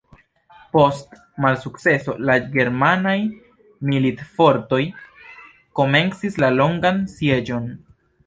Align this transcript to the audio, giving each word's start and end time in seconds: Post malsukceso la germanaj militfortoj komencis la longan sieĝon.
Post 0.75 1.11
malsukceso 1.43 2.13
la 2.29 2.37
germanaj 2.55 3.13
militfortoj 3.91 4.81
komencis 5.81 6.39
la 6.45 6.51
longan 6.59 7.05
sieĝon. 7.17 7.69